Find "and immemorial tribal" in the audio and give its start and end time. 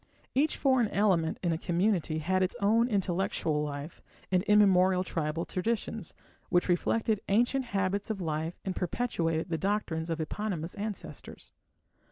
4.31-5.45